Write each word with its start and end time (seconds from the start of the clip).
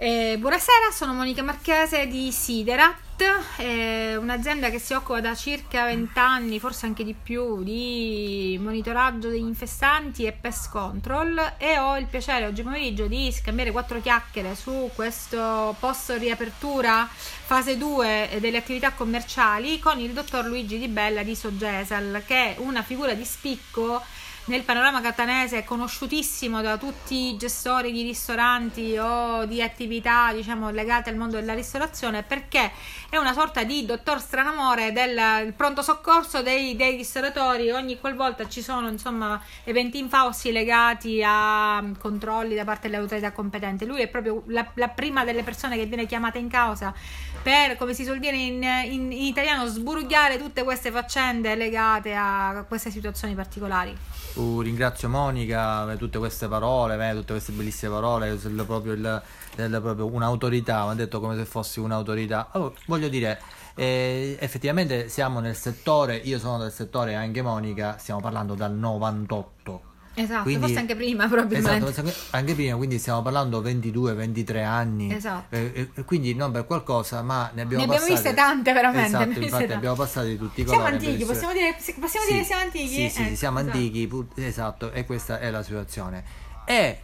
Eh, 0.00 0.36
buonasera, 0.38 0.92
sono 0.92 1.12
Monica 1.12 1.42
Marchese 1.42 2.06
di 2.06 2.30
Siderat, 2.30 3.20
eh, 3.56 4.14
un'azienda 4.14 4.70
che 4.70 4.78
si 4.78 4.92
occupa 4.92 5.20
da 5.20 5.34
circa 5.34 5.86
20 5.86 6.16
anni, 6.20 6.60
forse 6.60 6.86
anche 6.86 7.02
di 7.02 7.16
più, 7.20 7.64
di 7.64 8.56
monitoraggio 8.62 9.28
degli 9.28 9.40
infestanti 9.40 10.24
e 10.24 10.30
pest 10.30 10.70
control 10.70 11.54
e 11.58 11.80
ho 11.80 11.98
il 11.98 12.06
piacere 12.06 12.46
oggi 12.46 12.62
pomeriggio 12.62 13.08
di 13.08 13.32
scambiare 13.32 13.72
quattro 13.72 14.00
chiacchiere 14.00 14.54
su 14.54 14.88
questo 14.94 15.74
post 15.80 16.14
riapertura 16.16 17.08
fase 17.10 17.76
2 17.76 18.36
delle 18.38 18.58
attività 18.58 18.92
commerciali 18.92 19.80
con 19.80 19.98
il 19.98 20.12
dottor 20.12 20.44
Luigi 20.44 20.78
Di 20.78 20.86
Bella 20.86 21.24
di 21.24 21.34
Sogesal, 21.34 22.22
che 22.24 22.54
è 22.54 22.56
una 22.60 22.82
figura 22.82 23.14
di 23.14 23.24
spicco 23.24 24.00
nel 24.48 24.62
panorama 24.62 25.02
catanese 25.02 25.58
è 25.58 25.64
conosciutissimo 25.64 26.62
da 26.62 26.78
tutti 26.78 27.28
i 27.28 27.36
gestori 27.36 27.92
di 27.92 28.02
ristoranti 28.02 28.96
o 28.96 29.44
di 29.44 29.62
attività 29.62 30.32
diciamo 30.32 30.70
legate 30.70 31.10
al 31.10 31.16
mondo 31.16 31.36
della 31.36 31.52
ristorazione 31.52 32.22
perché 32.22 32.70
è 33.10 33.16
una 33.18 33.34
sorta 33.34 33.64
di 33.64 33.84
dottor 33.84 34.20
stranamore 34.20 34.92
del 34.92 35.52
pronto 35.52 35.82
soccorso 35.82 36.42
dei, 36.42 36.76
dei 36.76 36.96
ristoratori. 36.96 37.70
Ogni 37.70 37.98
qualvolta 37.98 38.48
ci 38.48 38.62
sono 38.62 38.88
insomma 38.88 39.40
eventi 39.64 39.98
infausti 39.98 40.50
legati 40.50 41.22
a 41.24 41.84
controlli 41.98 42.54
da 42.54 42.64
parte 42.64 42.88
delle 42.88 43.00
autorità 43.02 43.32
competenti. 43.32 43.84
Lui 43.84 44.00
è 44.00 44.08
proprio 44.08 44.44
la, 44.46 44.66
la 44.74 44.88
prima 44.88 45.24
delle 45.24 45.42
persone 45.42 45.76
che 45.76 45.84
viene 45.84 46.06
chiamata 46.06 46.38
in 46.38 46.48
causa 46.48 46.94
per 47.42 47.76
come 47.76 47.92
si 47.92 48.04
suol 48.04 48.18
dire 48.18 48.36
in, 48.36 48.62
in, 48.62 49.12
in 49.12 49.24
italiano 49.24 49.66
sburugliare 49.66 50.38
tutte 50.38 50.64
queste 50.64 50.90
faccende 50.90 51.54
legate 51.54 52.14
a 52.14 52.64
queste 52.66 52.90
situazioni 52.90 53.34
particolari 53.34 53.96
Uh, 54.38 54.60
ringrazio 54.60 55.08
Monica 55.08 55.84
per 55.84 55.96
tutte 55.96 56.18
queste 56.18 56.46
parole, 56.46 56.96
per 56.96 57.16
tutte 57.16 57.32
queste 57.32 57.50
bellissime 57.50 57.90
parole, 57.90 58.36
proprio, 58.64 58.92
il, 58.92 59.22
il, 59.56 59.78
proprio 59.82 60.06
un'autorità, 60.06 60.84
mi 60.84 60.92
ha 60.92 60.94
detto 60.94 61.18
come 61.18 61.34
se 61.36 61.44
fossi 61.44 61.80
un'autorità. 61.80 62.50
Allora, 62.52 62.72
voglio 62.86 63.08
dire, 63.08 63.40
eh, 63.74 64.36
effettivamente 64.38 65.08
siamo 65.08 65.40
nel 65.40 65.56
settore, 65.56 66.14
io 66.14 66.38
sono 66.38 66.58
del 66.58 66.70
settore 66.70 67.16
anche 67.16 67.42
Monica, 67.42 67.98
stiamo 67.98 68.20
parlando 68.20 68.54
dal 68.54 68.72
98 68.72 69.87
Esatto, 70.22 70.42
quindi, 70.42 70.60
forse 70.60 70.78
anche 70.78 70.96
prima 70.96 71.28
probabilmente. 71.28 71.90
Esatto, 71.90 72.12
anche 72.30 72.54
prima, 72.54 72.76
quindi 72.76 72.98
stiamo 72.98 73.22
parlando 73.22 73.62
22-23 73.62 74.64
anni. 74.64 75.14
Esatto. 75.14 75.54
Eh, 75.54 75.90
eh, 75.94 76.04
quindi 76.04 76.34
non 76.34 76.50
per 76.50 76.66
qualcosa, 76.66 77.22
ma 77.22 77.50
ne 77.54 77.62
abbiamo, 77.62 77.84
ne 77.84 77.94
abbiamo 77.94 78.12
viste 78.12 78.34
tante 78.34 78.72
veramente. 78.72 79.06
Esatto, 79.06 79.38
ne 79.38 79.44
infatti 79.44 79.72
abbiamo 79.72 79.94
passato 79.94 80.26
di 80.26 80.36
tutti 80.36 80.62
i 80.62 80.64
colori. 80.64 80.82
Siamo 80.82 80.96
antichi, 80.96 81.24
possiamo 81.24 81.52
dire, 81.52 81.76
possiamo 82.00 82.26
sì, 82.26 82.32
dire 82.32 82.38
che 82.38 82.44
siamo 82.44 82.62
antichi? 82.62 82.88
Sì, 82.88 83.08
sì, 83.08 83.30
eh, 83.30 83.36
siamo 83.36 83.58
esatto. 83.60 83.76
antichi, 83.76 84.26
esatto, 84.36 84.92
e 84.92 85.04
questa 85.06 85.38
è 85.38 85.50
la 85.50 85.62
situazione. 85.62 86.24
E 86.64 87.00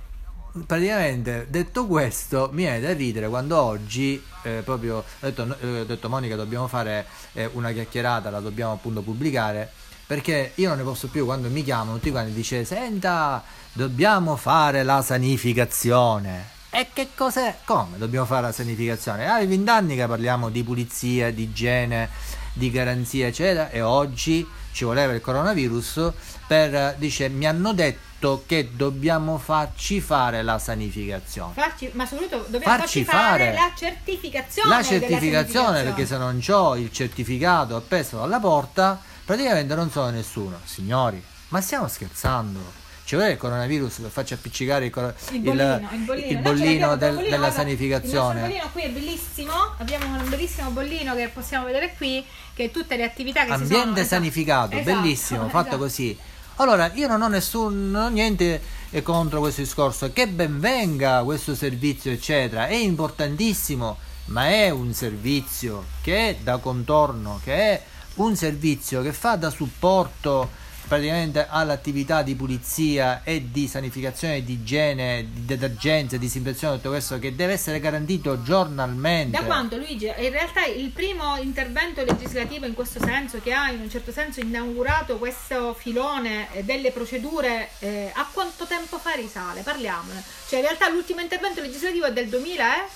praticamente 0.67 1.47
detto 1.49 1.87
questo 1.87 2.49
mi 2.53 2.63
è 2.63 2.81
da 2.81 2.93
ridere 2.93 3.29
quando 3.29 3.61
oggi 3.61 4.23
eh, 4.43 4.63
proprio 4.65 4.99
ho 4.99 5.05
detto, 5.19 5.57
eh, 5.61 5.85
detto 5.85 6.09
Monica 6.09 6.37
dobbiamo 6.37 6.69
fare 6.69 7.07
eh, 7.33 7.51
una 7.55 7.73
chiacchierata 7.73 8.31
la 8.31 8.39
dobbiamo 8.39 8.73
appunto 8.73 9.03
pubblicare 9.03 9.73
perché 10.07 10.53
io 10.57 10.69
non 10.69 10.79
ne 10.79 10.85
posso 10.85 11.09
più 11.09 11.25
quando 11.25 11.49
mi 11.49 11.63
chiamano 11.63 11.95
tutti 11.95 12.11
quanti 12.11 12.33
dice 12.33 12.65
senta 12.65 13.43
dobbiamo 13.73 14.37
fare 14.37 14.83
la 14.83 15.03
sanificazione 15.03 16.53
e 16.71 16.89
che 16.93 17.11
cos'è? 17.15 17.59
come 17.65 17.99
dobbiamo 17.99 18.27
fare 18.27 18.43
la 18.43 18.53
sanificazione? 18.53 19.29
Ah, 19.29 19.45
20 19.45 19.71
anni 19.71 19.97
che 19.97 20.07
parliamo 20.07 20.51
di 20.51 20.65
pulizia, 20.65 21.33
di 21.33 21.45
igiene, 21.45 22.09
di 22.53 22.71
garanzia 22.71 23.29
eccetera 23.29 23.71
e 23.71 23.81
oggi 23.81 24.47
ci 24.73 24.85
voleva 24.85 25.13
il 25.13 25.21
coronavirus 25.21 26.13
per 26.47 26.97
dice 26.99 27.29
mi 27.29 27.47
hanno 27.47 27.73
detto 27.73 28.43
che 28.47 28.71
dobbiamo 28.75 29.39
farci 29.39 30.01
fare 30.01 30.43
la 30.43 30.59
sanificazione. 30.59 31.53
Farci, 31.55 31.91
ma 31.93 32.07
soprattutto 32.07 32.45
dobbiamo 32.49 32.77
farci, 32.77 33.05
farci 33.05 33.05
fare, 33.05 33.45
fare, 33.45 33.55
la 33.55 33.73
certificazione. 33.77 34.69
La 34.69 34.83
certificazione 34.83 35.83
perché 35.85 36.07
se 36.07 36.17
non 36.17 36.43
ho 36.47 36.77
il 36.77 36.91
certificato 36.91 37.77
appeso 37.77 38.23
alla 38.23 38.41
porta 38.41 39.01
praticamente 39.25 39.75
non 39.75 39.91
so 39.91 40.09
nessuno. 40.11 40.61
Signori, 40.65 41.23
ma 41.49 41.61
stiamo 41.61 41.89
scherzando? 41.89 42.83
Ci 43.05 43.17
vuole 43.17 43.33
il 43.33 43.37
coronavirus 43.37 44.09
farci 44.09 44.33
appiccicare 44.33 44.87
il, 44.87 44.91
cor- 44.91 45.15
il 45.33 45.41
bollino, 45.41 45.89
il 45.93 45.99
bollino. 46.05 46.31
Il 46.31 46.39
bollino 46.39 46.97
del, 46.97 47.15
bollino, 47.15 47.31
della 47.31 47.51
sanificazione. 47.51 48.41
Il 48.41 48.47
bollino 48.47 48.71
qui 48.73 48.83
è 48.83 48.91
bellissimo, 48.91 49.53
abbiamo 49.77 50.07
un 50.07 50.29
bellissimo 50.29 50.71
bollino 50.71 51.15
che 51.15 51.29
possiamo 51.29 51.67
vedere 51.67 51.95
qui, 51.99 52.25
che 52.55 52.71
tutte 52.71 52.97
le 52.97 53.05
attività 53.05 53.45
che 53.45 53.53
Ambiente 53.53 53.67
si 53.67 53.73
sono... 53.73 53.83
Ambiente 53.89 54.09
sanificato, 54.09 54.77
esatto, 54.77 55.01
bellissimo, 55.01 55.41
esatto. 55.47 55.63
fatto 55.63 55.77
così. 55.77 56.19
Allora, 56.57 56.91
io 56.95 57.07
non 57.07 57.21
ho 57.21 57.29
nessun, 57.29 57.91
non 57.91 58.05
ho 58.05 58.09
niente 58.09 58.63
contro 59.03 59.41
questo 59.41 59.61
discorso, 59.61 60.13
che 60.13 60.29
ben 60.29 60.59
venga 60.59 61.23
questo 61.25 61.55
servizio, 61.55 62.11
eccetera, 62.11 62.69
è 62.69 62.75
importantissimo, 62.75 63.99
ma 64.27 64.49
è 64.49 64.71
un 64.71 64.95
servizio 64.95 65.85
che 66.01 66.31
è 66.31 66.37
da 66.43 66.57
contorno, 66.57 67.41
che 67.43 67.55
è 67.55 67.83
un 68.15 68.37
servizio 68.37 69.03
che 69.03 69.13
fa 69.13 69.37
da 69.37 69.51
supporto 69.51 70.63
praticamente 70.87 71.47
all'attività 71.49 72.23
di 72.23 72.35
pulizia 72.35 73.23
e 73.25 73.51
di 73.51 73.67
sanificazione, 73.67 74.45
di 74.45 74.55
igiene, 74.55 75.27
di 75.33 75.45
detergenza, 75.45 76.17
disinfezione, 76.17 76.77
tutto 76.77 76.91
questo 76.91 77.19
che 77.19 77.35
deve 77.35 77.55
essere 77.55 77.81
garantito 77.81 78.43
giornalmente. 78.43 79.39
Da 79.39 79.45
quanto 79.45 79.77
Luigi? 79.77 80.07
In 80.07 80.31
realtà 80.31 80.65
il 80.67 80.91
primo 80.91 81.37
intervento 81.37 82.05
legislativo 82.05 82.67
in 82.67 82.75
questo 82.75 83.01
senso 83.01 83.41
che 83.41 83.53
ha 83.53 83.71
in 83.71 83.81
un 83.81 83.91
certo 83.91 84.13
senso 84.13 84.41
inaugurato 84.41 85.17
questo 85.17 85.75
filone 85.75 86.49
delle 86.63 86.91
procedure 86.91 87.71
eh, 87.79 88.11
a 88.15 88.29
quanto 88.31 88.67
tempo 88.67 88.99
fa 88.99 89.13
risale? 89.13 89.63
Parliamone. 89.63 90.23
Cioè 90.49 90.59
in 90.59 90.67
realtà 90.67 90.89
l'ultimo 90.91 91.21
intervento 91.21 91.61
legislativo 91.61 92.07
è 92.07 92.13
del 92.13 92.29
2000 92.29 92.77
eh? 92.77 92.89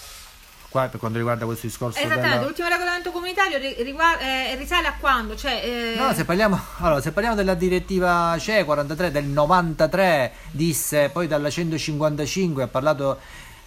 Qua, 0.68 0.88
per 0.88 1.00
quanto 1.00 1.16
riguarda 1.16 1.46
questo 1.46 1.66
discorso 1.66 1.98
esattamente 1.98 2.28
della... 2.28 2.42
l'ultimo 2.42 2.68
regolamento 2.68 3.10
comunitario 3.10 3.56
riguarda, 3.58 4.20
eh, 4.20 4.54
risale 4.56 4.86
a 4.86 4.94
quando? 5.00 5.34
Cioè, 5.34 5.62
eh... 5.64 5.94
no 5.96 6.12
se 6.12 6.26
parliamo, 6.26 6.60
allora, 6.80 7.00
se 7.00 7.12
parliamo 7.12 7.34
della 7.34 7.54
direttiva 7.54 8.36
CE 8.38 8.64
43 8.64 9.10
del 9.10 9.24
93 9.24 10.32
disse 10.50 11.08
poi 11.08 11.26
dalla 11.26 11.48
155 11.48 12.62
ha 12.62 12.68
parlato 12.68 13.18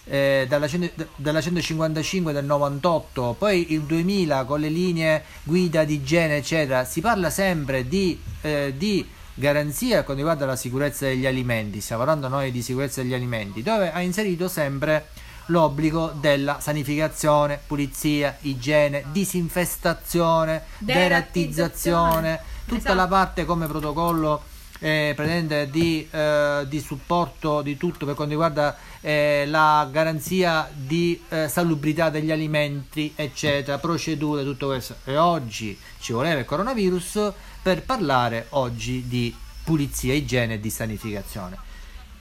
eh, 0.04 0.46
dalla, 0.48 0.68
dalla, 1.16 1.40
155 1.40 2.32
del 2.32 2.44
98 2.44 3.36
poi 3.36 3.72
il 3.72 3.82
2000 3.82 4.44
con 4.44 4.60
le 4.60 4.68
linee 4.68 5.24
guida 5.42 5.84
di 5.84 5.94
igiene 5.94 6.36
eccetera 6.36 6.84
si 6.84 7.00
parla 7.00 7.30
sempre 7.30 7.86
di, 7.86 8.20
eh, 8.42 8.74
di 8.76 9.08
garanzia 9.34 10.02
quando 10.02 10.22
riguarda 10.22 10.46
la 10.46 10.56
sicurezza 10.56 11.06
degli 11.06 11.26
alimenti 11.26 11.80
stiamo 11.80 12.04
parlando 12.04 12.28
noi 12.28 12.50
di 12.50 12.62
sicurezza 12.62 13.02
degli 13.02 13.14
alimenti 13.14 13.62
dove 13.62 13.92
ha 13.92 14.00
inserito 14.00 14.48
sempre 14.48 15.06
l'obbligo 15.46 16.12
della 16.14 16.60
sanificazione, 16.60 17.60
pulizia, 17.66 18.36
igiene, 18.42 19.04
disinfestazione, 19.10 20.62
derattizzazione, 20.78 22.40
tutta 22.64 22.78
esatto. 22.78 22.94
la 22.94 23.06
parte 23.06 23.44
come 23.44 23.66
protocollo 23.66 24.50
eh, 24.78 25.12
pretende 25.14 25.70
di, 25.70 26.06
eh, 26.10 26.64
di, 26.68 26.80
supporto 26.80 27.62
di 27.62 27.76
tutto 27.76 28.04
per 28.04 28.14
quanto 28.16 28.32
riguarda 28.32 28.76
eh, 29.00 29.44
la 29.46 29.88
garanzia 29.90 30.68
di 30.74 31.22
eh, 31.28 31.48
salubrità 31.48 32.10
degli 32.10 32.32
alimenti, 32.32 33.12
eccetera, 33.14 33.78
procedure, 33.78 34.42
tutto 34.42 34.66
questo. 34.66 34.96
E 35.04 35.16
oggi 35.16 35.78
ci 36.00 36.12
voleva 36.12 36.40
il 36.40 36.46
coronavirus 36.46 37.32
per 37.62 37.82
parlare 37.84 38.46
oggi 38.50 39.06
di 39.06 39.34
pulizia, 39.62 40.14
igiene 40.14 40.54
e 40.54 40.60
di 40.60 40.70
sanificazione 40.70 41.70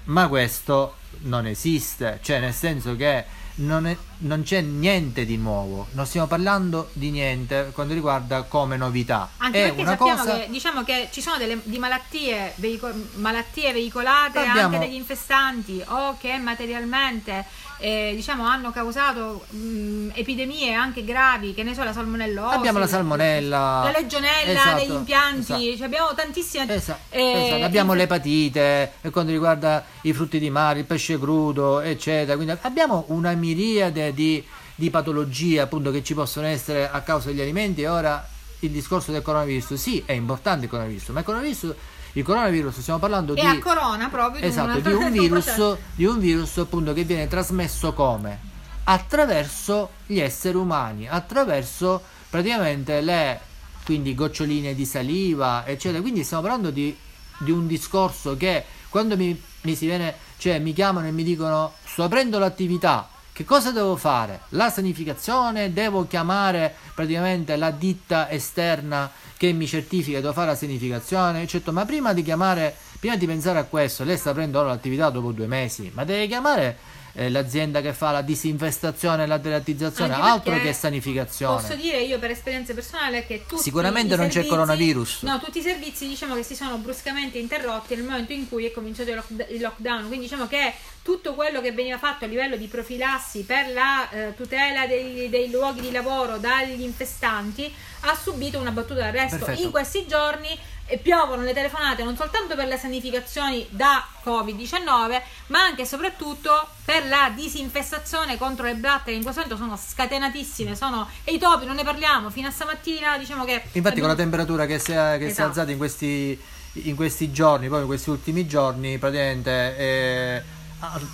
ma 0.06 0.28
questo 0.28 0.96
non 1.22 1.46
esiste, 1.46 2.20
cioè 2.22 2.40
nel 2.40 2.54
senso 2.54 2.96
che 2.96 3.40
non, 3.56 3.86
è, 3.86 3.96
non, 4.20 4.44
c'è 4.44 4.62
niente 4.62 5.26
di 5.26 5.38
nuovo, 5.38 5.88
non 5.92 6.06
stiamo 6.06 6.28
parlando 6.28 6.90
di 6.94 7.12
niente 7.12 7.72
quando 7.74 7.94
riguarda 7.94 8.44
come 8.44 8.78
novità. 8.78 9.30
Anche 9.38 9.66
è 9.66 9.74
perché 9.74 9.86
sappiamo 9.86 10.24
cosa... 10.24 10.40
che, 10.40 10.48
diciamo 10.50 10.84
che 10.84 11.10
ci 11.12 11.22
sono 11.22 11.38
delle 11.38 11.60
di 11.64 11.78
malattie, 11.78 12.54
veico- 12.56 12.94
malattie 13.16 13.74
veicolate 13.74 14.40
Abbiamo... 14.40 14.76
anche 14.76 14.88
dagli 14.88 14.96
infestanti 14.96 15.84
o 15.86 16.18
che 16.18 16.38
materialmente 16.38 17.46
eh, 17.81 18.14
diciamo, 18.16 18.46
hanno 18.46 18.72
causato 18.72 19.44
mh, 19.50 20.09
epidemie 20.14 20.73
anche 20.73 21.03
gravi, 21.03 21.53
che 21.53 21.64
ne 21.64 21.73
so, 21.73 21.84
la 21.84 21.91
salmonellosi. 21.91 22.56
Abbiamo 22.56 22.79
la 22.79 22.88
salmonella, 22.88 23.82
la 23.84 23.91
legionella 24.00 24.52
esatto, 24.52 24.78
negli 24.78 24.91
impianti, 24.91 25.52
esatto. 25.52 25.78
cioè 25.78 25.85
abbiamo 25.88 26.14
tantissime. 26.14 26.73
Esatto, 26.73 27.00
eh, 27.09 27.46
esatto. 27.47 27.64
Abbiamo 27.66 27.94
l'epatite 27.94 28.91
per 29.02 29.09
quanto 29.11 29.32
riguarda 29.32 29.84
i 30.02 30.14
frutti 30.14 30.40
di 30.40 30.50
mare, 30.52 30.79
il 30.79 30.85
pesce 30.85 31.17
crudo, 31.17 31.82
eccetera. 31.82 32.35
Quindi 32.35 32.56
abbiamo 32.61 33.06
una 33.08 33.34
miriade 33.34 34.14
di, 34.14 34.44
di 34.76 34.90
patologie 34.91 35.59
appunto 35.59 35.90
che 35.90 36.03
ci 36.03 36.14
possono 36.14 36.46
essere 36.46 36.90
a 36.90 37.02
causa 37.02 37.29
degli 37.29 37.41
alimenti 37.41 37.84
ora 37.85 38.26
il 38.59 38.70
discorso 38.70 39.11
del 39.11 39.23
coronavirus, 39.23 39.73
sì, 39.73 40.03
è 40.06 40.11
importante 40.11 40.66
il 40.66 40.70
coronavirus, 40.70 41.08
ma 41.09 41.20
il 41.20 41.26
coronavirus 41.26 41.73
il 42.13 42.23
coronavirus 42.23 42.79
stiamo 42.79 42.99
parlando 42.99 43.34
e 43.35 43.41
di 43.41 43.47
a 43.47 43.59
corona 43.59 44.09
proprio 44.09 44.43
esatto, 44.43 44.79
di 44.87 44.93
un 44.93 45.11
virus 45.11 45.78
di 45.96 46.05
un 46.05 46.19
virus 46.19 46.58
appunto 46.58 46.93
che 46.93 47.03
viene 47.03 47.28
trasmesso 47.28 47.93
come? 47.93 48.49
Attraverso 48.84 49.91
gli 50.05 50.19
esseri 50.19 50.58
umani 50.58 51.08
attraverso 51.08 52.02
praticamente 52.29 53.02
le 53.02 53.40
quindi 53.85 54.13
goccioline 54.13 54.75
di 54.75 54.85
saliva 54.85 55.66
eccetera. 55.66 56.02
Quindi 56.02 56.23
stiamo 56.23 56.43
parlando 56.43 56.69
di, 56.69 56.96
di 57.37 57.52
un 57.52 57.67
discorso 57.67 58.35
che 58.35 58.63
quando 58.90 59.16
mi, 59.16 59.40
mi 59.61 59.75
si 59.75 59.85
viene 59.85 60.16
cioè 60.37 60.59
mi 60.59 60.73
chiamano 60.73 61.08
e 61.08 61.11
mi 61.11 61.23
dicono 61.23 61.73
sto 61.84 62.03
aprendo 62.03 62.40
l'attività 62.40 63.08
Che 63.34 63.46
cosa 63.46 63.72
devo 63.72 63.96
fare? 63.96 64.42
La 64.50 64.70
sanificazione, 64.70 65.72
devo 65.72 66.06
chiamare 66.06 66.76
praticamente 66.94 67.56
la 67.56 67.72
ditta 67.72 68.30
esterna 68.30 69.10
che 69.38 69.54
mi 69.54 69.66
certifica 69.66 70.20
devo 70.20 70.34
fare 70.34 70.48
la 70.52 70.56
sanificazione, 70.56 71.48
certo, 71.48 71.72
ma 71.72 71.86
prima 71.86 72.14
di 72.14 72.24
chiamare, 72.24 72.76
prima 73.00 73.16
di 73.16 73.26
pensare 73.26 73.58
a 73.58 73.64
questo, 73.64 74.04
lei 74.04 74.18
sta 74.18 74.34
prendendo 74.34 74.68
l'attività 74.68 75.10
dopo 75.10 75.32
due 75.32 75.48
mesi, 75.48 75.90
ma 75.94 76.04
deve 76.04 76.28
chiamare 76.28 76.78
eh, 77.13 77.29
l'azienda 77.29 77.81
che 77.81 77.93
fa 77.93 78.11
la 78.11 78.22
disinfestazione 78.22 79.23
e 79.23 79.25
la 79.28 79.37
deratizzazione, 79.37 80.13
altro 80.13 80.59
che 80.59 80.73
sanificazione. 80.73 81.61
Posso 81.61 81.75
dire 81.75 82.02
io 82.02 82.19
per 82.19 82.31
esperienza 82.31 82.73
personale 82.73 83.25
che 83.25 83.46
tutti 83.47 83.61
Sicuramente 83.61 84.16
non 84.16 84.28
c'è 84.28 84.34
servizi- 84.34 84.49
coronavirus. 84.49 85.22
No, 85.23 85.40
tutti 85.40 85.59
i 85.59 85.61
servizi 85.61 86.08
diciamo 86.08 86.35
che 86.35 86.43
si 86.43 86.55
sono 86.55 86.78
bruscamente 86.78 87.37
interrotti 87.37 87.96
nel 87.96 88.03
momento 88.03 88.34
in 88.34 88.47
cui 88.47 88.66
è 88.66 88.72
cominciato 88.72 89.09
il, 89.09 89.16
lock- 89.16 89.52
il 89.52 89.61
lockdown. 89.61 90.08
Quindi 90.08 90.25
diciamo 90.25 90.47
che 90.47 90.73
tutto 91.03 91.34
quello 91.34 91.61
che 91.61 91.72
veniva 91.72 91.97
fatto 91.97 92.25
a 92.25 92.28
livello 92.28 92.55
di 92.55 92.67
profilassi 92.67 93.43
per 93.43 93.72
la 93.73 94.09
eh, 94.09 94.35
tutela 94.35 94.85
dei, 94.85 95.29
dei 95.29 95.49
luoghi 95.49 95.81
di 95.81 95.91
lavoro 95.91 96.37
dagli 96.37 96.81
infestanti 96.81 97.72
ha 98.02 98.16
subito 98.16 98.59
una 98.59 98.72
battuta 98.72 99.02
d'arresto. 99.02 99.37
Perfetto. 99.37 99.61
In 99.61 99.72
questi 99.72 100.05
giorni 100.08 100.58
eh, 100.91 100.97
piovono 100.97 101.41
le 101.43 101.53
telefonate 101.53 102.03
non 102.03 102.16
soltanto 102.16 102.55
per 102.55 102.67
le 102.67 102.78
sanificazioni 102.78 103.66
da 103.70 104.05
Covid-19, 104.23 105.22
ma 105.47 105.59
anche 105.61 105.82
e 105.82 105.85
soprattutto 105.85 106.67
per 106.85 107.08
la 107.08 107.32
disinfestazione 107.34 108.38
contro 108.38 108.66
le 108.66 108.76
blatte 108.76 109.11
che 109.11 109.17
in 109.17 109.23
questo 109.23 109.41
momento 109.41 109.61
sono 109.64 109.78
scatenatissime, 109.78 110.76
sono 110.76 111.08
e 111.23 111.34
i 111.34 111.38
topi 111.40 111.66
non 111.66 111.76
ne 111.76 111.84
parliamo, 111.84 112.29
fino 112.29 112.47
a 112.47 112.52
stamattina 112.52 113.17
diciamo 113.17 113.46
che 113.46 113.61
Infatti 113.72 113.99
con 113.99 114.08
la 114.08 114.14
abbiamo- 114.14 114.16
temperatura 114.16 114.66
che 114.66 114.79
si 114.79 114.91
è, 114.91 115.14
che 115.14 115.20
si 115.20 115.23
è 115.23 115.29
Esatto. 115.32 115.47
alzata 115.49 115.72
in 115.72 115.78
questi, 115.78 116.40
in 116.73 116.96
questi 116.96 117.32
giorni, 117.32 117.66
proprio 117.66 117.82
in 117.82 117.87
questi 117.87 118.09
ultimi 118.09 118.46
giorni, 118.47 118.97
praticamente 118.97 119.76
è 119.78 120.44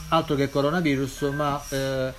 altro 0.09 0.35
che 0.35 0.49
coronavirus, 0.49 1.21
ma, 1.33 1.61
eh, 1.69 2.13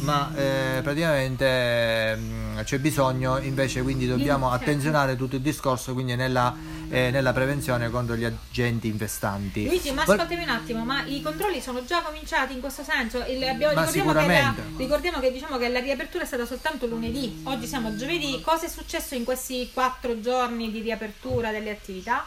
ma 0.00 0.30
eh, 0.34 0.80
praticamente 0.82 2.16
mm, 2.16 2.58
c'è 2.60 2.78
bisogno 2.78 3.38
invece, 3.38 3.82
quindi 3.82 4.06
dobbiamo 4.06 4.50
attenzionare 4.50 5.16
tutto 5.16 5.36
il 5.36 5.42
discorso 5.42 5.92
quindi 5.94 6.14
nella, 6.16 6.54
eh, 6.90 7.10
nella 7.10 7.32
prevenzione 7.32 7.88
contro 7.90 8.14
gli 8.16 8.24
agenti 8.24 8.88
infestanti. 8.88 9.64
Luigi, 9.66 9.90
ma 9.92 10.02
ascoltami 10.02 10.42
un 10.42 10.48
attimo, 10.48 10.84
ma 10.84 11.04
i 11.04 11.20
controlli 11.22 11.60
sono 11.60 11.84
già 11.84 12.02
cominciati 12.02 12.52
in 12.52 12.60
questo 12.60 12.82
senso? 12.84 13.24
Il- 13.26 13.42
abbiamo- 13.42 13.74
Ma 13.74 13.90
ricordiamo, 13.90 14.26
che 14.26 14.32
la- 14.40 14.54
ricordiamo 14.76 15.20
che 15.20 15.32
diciamo 15.32 15.56
che 15.58 15.68
la 15.68 15.80
riapertura 15.80 16.24
è 16.24 16.26
stata 16.26 16.44
soltanto 16.46 16.86
lunedì, 16.86 17.40
oggi 17.44 17.66
siamo 17.66 17.96
giovedì. 17.96 18.40
Cosa 18.42 18.66
è 18.66 18.68
successo 18.68 19.14
in 19.14 19.24
questi 19.24 19.70
quattro 19.72 20.20
giorni 20.20 20.70
di 20.70 20.80
riapertura 20.80 21.50
delle 21.50 21.70
attività? 21.70 22.26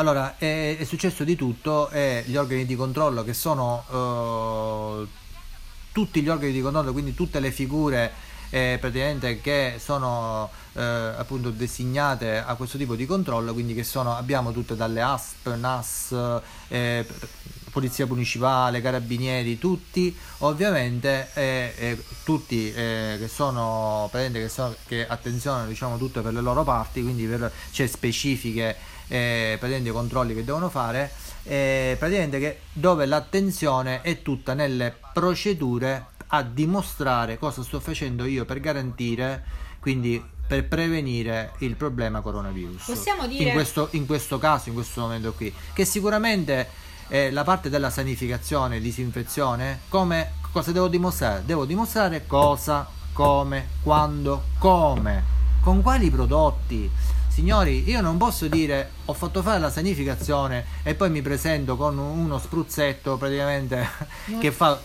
Allora, 0.00 0.38
è, 0.38 0.78
è 0.78 0.84
successo 0.84 1.24
di 1.24 1.36
tutto 1.36 1.90
e 1.90 2.22
gli 2.24 2.34
organi 2.36 2.64
di 2.64 2.74
controllo 2.74 3.22
che 3.22 3.34
sono 3.34 3.84
eh, 5.02 5.06
tutti 5.92 6.22
gli 6.22 6.28
organi 6.30 6.52
di 6.52 6.62
controllo, 6.62 6.92
quindi 6.92 7.14
tutte 7.14 7.38
le 7.38 7.50
figure 7.50 8.10
eh, 8.48 8.78
praticamente 8.80 9.42
che 9.42 9.74
sono 9.78 10.48
eh, 10.72 10.82
appunto 10.82 11.50
designate 11.50 12.38
a 12.38 12.54
questo 12.54 12.78
tipo 12.78 12.94
di 12.94 13.04
controllo, 13.04 13.52
quindi 13.52 13.74
che 13.74 13.84
sono, 13.84 14.16
abbiamo 14.16 14.52
tutte 14.52 14.74
dalle 14.74 15.02
ASP, 15.02 15.54
NAS, 15.56 16.16
eh, 16.68 17.06
Polizia 17.70 18.06
Municipale, 18.06 18.80
Carabinieri, 18.80 19.58
tutti 19.58 20.16
ovviamente 20.38 21.28
eh, 21.34 21.74
eh, 21.76 22.02
tutti 22.24 22.72
eh, 22.72 23.16
che 23.20 23.28
sono 23.28 24.08
che, 24.10 24.50
che 24.86 25.06
attenzionano 25.06 25.66
diciamo 25.68 25.98
tutte 25.98 26.22
per 26.22 26.32
le 26.32 26.40
loro 26.40 26.64
parti, 26.64 27.02
quindi 27.02 27.26
per, 27.26 27.52
c'è 27.70 27.86
specifiche 27.86 28.98
eh, 29.10 29.56
praticamente 29.58 29.90
controlli 29.90 30.34
che 30.34 30.44
devono 30.44 30.68
fare, 30.68 31.10
eh, 31.42 31.96
praticamente 31.98 32.38
che, 32.38 32.60
dove 32.72 33.06
l'attenzione 33.06 34.02
è 34.02 34.22
tutta 34.22 34.54
nelle 34.54 34.94
procedure 35.12 36.06
a 36.28 36.42
dimostrare 36.42 37.38
cosa 37.38 37.62
sto 37.64 37.80
facendo 37.80 38.24
io 38.24 38.44
per 38.44 38.60
garantire, 38.60 39.44
quindi 39.80 40.22
per 40.46 40.66
prevenire 40.66 41.52
il 41.58 41.74
problema 41.74 42.20
coronavirus. 42.20 42.84
Possiamo 42.84 43.26
dire- 43.26 43.44
in 43.44 43.52
questo, 43.52 43.88
in 43.92 44.06
questo 44.06 44.38
caso, 44.38 44.68
in 44.68 44.74
questo 44.74 45.00
momento 45.00 45.32
qui, 45.32 45.52
che 45.72 45.84
sicuramente 45.84 46.68
eh, 47.08 47.32
la 47.32 47.42
parte 47.42 47.68
della 47.68 47.90
sanificazione, 47.90 48.80
disinfezione, 48.80 49.80
come 49.88 50.34
cosa 50.52 50.70
devo 50.70 50.86
dimostrare? 50.86 51.42
Devo 51.44 51.64
dimostrare 51.64 52.26
cosa, 52.26 52.88
come, 53.12 53.70
quando, 53.82 54.44
come, 54.58 55.24
con 55.60 55.82
quali 55.82 56.10
prodotti. 56.10 56.88
Signori, 57.32 57.88
io 57.88 58.00
non 58.00 58.16
posso 58.18 58.48
dire 58.48 58.90
ho 59.06 59.12
fatto 59.14 59.40
fare 59.40 59.60
la 59.60 59.70
sanificazione 59.70 60.64
e 60.82 60.94
poi 60.94 61.10
mi 61.10 61.22
presento 61.22 61.76
con 61.76 61.96
uno 61.96 62.38
spruzzetto 62.38 63.16
praticamente 63.16 63.88
che 64.38 64.50
fa 64.52 64.78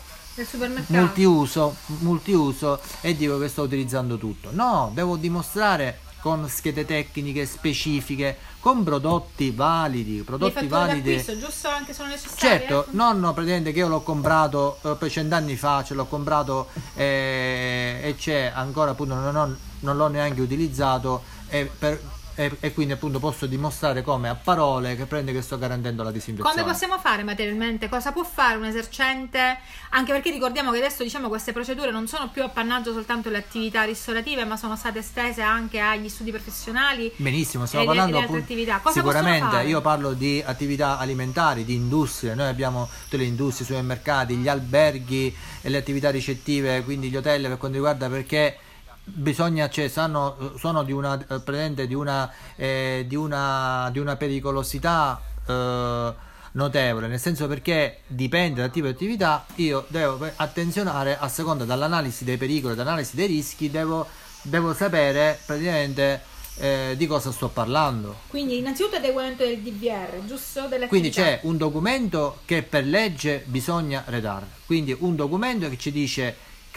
multiuso, 0.87 1.75
multiuso 1.99 2.79
e 3.01 3.15
dico 3.15 3.37
che 3.39 3.47
sto 3.49 3.63
utilizzando 3.63 4.17
tutto. 4.17 4.49
No, 4.51 4.91
devo 4.93 5.17
dimostrare 5.17 5.99
con 6.21 6.47
schede 6.49 6.85
tecniche 6.85 7.45
specifiche, 7.45 8.37
con 8.59 8.83
prodotti 8.83 9.51
validi, 9.51 10.23
prodotti 10.23 10.65
validi. 10.67 11.23
giusto 11.37 11.67
anche 11.67 11.93
sono 11.93 12.09
necessari? 12.09 12.39
Certo, 12.39 12.79
ecco? 12.81 12.89
non 12.93 13.19
praticamente 13.33 13.71
che 13.71 13.79
io 13.79 13.87
l'ho 13.87 14.01
comprato 14.01 14.79
eh, 14.81 15.09
cent'anni 15.09 15.55
fa, 15.55 15.83
ce 15.83 15.93
l'ho 15.93 16.05
comprato 16.05 16.69
eh, 16.95 17.99
e 18.01 18.15
c'è 18.17 18.51
ancora 18.55 18.91
appunto 18.91 19.13
non, 19.13 19.35
ho- 19.35 19.55
non 19.81 19.97
l'ho 19.97 20.07
neanche 20.07 20.41
utilizzato 20.41 21.23
e, 21.47 21.69
per- 21.77 22.01
e- 22.35 22.51
e 22.59 22.73
quindi 22.73 22.93
appunto 22.93 23.19
posso 23.19 23.45
dimostrare 23.45 24.01
come 24.01 24.29
a 24.29 24.35
parole 24.35 24.95
che 24.95 25.05
prende 25.05 25.31
che 25.31 25.41
sto 25.41 25.57
garantendo 25.57 26.03
la 26.03 26.11
disinfezione. 26.11 26.55
Come 26.55 26.69
possiamo 26.71 26.97
fare 26.99 27.23
materialmente? 27.23 27.89
Cosa 27.89 28.11
può 28.11 28.23
fare 28.23 28.57
un 28.57 28.65
esercente? 28.65 29.57
Anche 29.91 30.11
perché 30.11 30.29
ricordiamo 30.31 30.71
che 30.71 30.77
adesso 30.77 31.03
diciamo 31.03 31.27
queste 31.29 31.53
procedure 31.53 31.91
non 31.91 32.07
sono 32.07 32.29
più 32.29 32.43
appannaggio 32.43 32.91
soltanto 32.93 33.29
delle 33.29 33.41
attività 33.41 33.83
ristorative, 33.83 34.43
ma 34.45 34.57
sono 34.57 34.75
state 34.75 34.99
estese 34.99 35.41
anche 35.41 35.79
agli 35.79 36.09
studi 36.09 36.31
professionali. 36.31 37.11
Benissimo, 37.15 37.65
stiamo 37.65 37.85
e 37.85 37.87
parlando 37.87 38.19
appunto- 38.19 38.41
attività. 38.41 38.79
Cosa 38.83 38.99
sicuramente 38.99 39.61
io 39.63 39.81
parlo 39.81 40.13
di 40.13 40.43
attività 40.45 40.97
alimentari, 40.99 41.63
di 41.63 41.73
industrie, 41.75 42.35
noi 42.35 42.47
abbiamo 42.47 42.89
tutte 43.03 43.17
le 43.17 43.23
industrie, 43.23 43.65
i 43.65 43.69
supermercati, 43.69 44.35
gli 44.35 44.47
alberghi 44.49 45.33
e 45.61 45.69
le 45.69 45.77
attività 45.77 46.09
ricettive, 46.09 46.83
quindi 46.83 47.09
gli 47.09 47.15
hotel 47.15 47.43
per 47.43 47.57
quanto 47.57 47.77
riguarda 47.77 48.09
perché 48.09 48.57
bisogna 49.05 49.69
cioè, 49.69 49.87
sanno, 49.87 50.53
sono 50.57 50.83
di 50.83 50.91
una 50.91 51.23
eh, 51.27 51.87
di 51.87 51.93
una, 51.93 52.31
eh, 52.55 53.05
di 53.07 53.15
una 53.15 53.89
di 53.91 53.99
una 53.99 54.15
pericolosità 54.15 55.21
eh, 55.47 56.13
notevole 56.51 57.07
nel 57.07 57.19
senso 57.19 57.47
perché 57.47 57.99
dipende 58.07 58.61
dal 58.61 58.71
tipo 58.71 58.87
di 58.87 58.93
attività 58.93 59.45
io 59.55 59.85
devo 59.89 60.27
attenzionare 60.35 61.17
a 61.17 61.27
seconda 61.27 61.65
dall'analisi 61.65 62.23
dei 62.23 62.37
pericoli 62.37 62.75
dall'analisi 62.75 63.15
dei 63.15 63.27
rischi 63.27 63.69
devo, 63.69 64.07
devo 64.41 64.73
sapere 64.73 65.39
praticamente 65.45 66.33
eh, 66.57 66.93
di 66.95 67.05
cosa 67.05 67.31
sto 67.31 67.49
parlando. 67.49 68.19
Quindi 68.27 68.59
innanzitutto 68.59 68.95
adeguamento 68.95 69.43
del 69.43 69.59
DVR, 69.59 70.25
giusto? 70.25 70.69
Quindi 70.87 71.09
c'è 71.09 71.39
un 71.43 71.57
documento 71.57 72.39
che 72.45 72.63
per 72.63 72.85
legge 72.85 73.43
bisogna 73.45 74.03
redare, 74.07 74.47
quindi 74.65 74.95
un 74.97 75.15
documento 75.15 75.69
che 75.69 75.77
ci 75.77 75.91
dice 75.91 76.35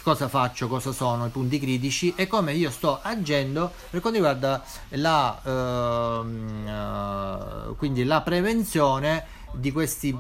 cosa 0.09 0.27
faccio, 0.27 0.69
cosa 0.69 0.91
sono 0.91 1.27
i 1.27 1.29
punti 1.29 1.59
critici 1.61 2.15
e 2.17 2.27
come 2.27 2.55
io 2.55 2.71
sto 2.71 2.99
agendo 3.03 3.71
per 3.91 4.01
quanto 4.01 4.19
riguarda 4.19 4.65
la, 4.93 5.39
ehm, 5.45 6.67
eh, 6.67 7.75
quindi 7.77 8.05
la 8.05 8.23
prevenzione 8.23 9.27
di 9.53 9.71
questi 9.71 10.17